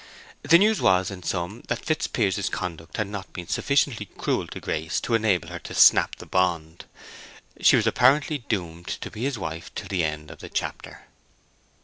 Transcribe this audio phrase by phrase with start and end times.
[0.41, 4.99] The news was, in sum, that Fitzpiers's conduct had not been sufficiently cruel to Grace
[5.01, 6.85] to enable her to snap the bond.
[7.59, 11.05] She was apparently doomed to be his wife till the end of the chapter.